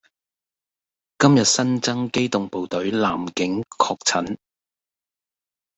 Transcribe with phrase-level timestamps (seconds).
[1.21, 4.39] 今日新增機動部隊男警確診